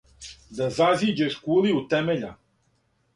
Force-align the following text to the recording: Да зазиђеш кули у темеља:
Да 0.59 0.69
зазиђеш 0.77 1.35
кули 1.49 1.75
у 1.81 1.83
темеља: 1.91 2.33